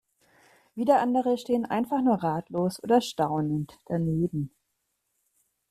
Wieder 0.73 0.99
andere 0.99 1.37
stehen 1.37 1.63
einfach 1.67 2.01
nur 2.01 2.23
ratlos 2.23 2.83
oder 2.83 3.01
staunend 3.01 3.77
daneben. 3.85 4.51